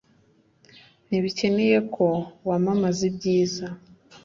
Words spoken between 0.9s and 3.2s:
Ntibikenewe ko wamamaza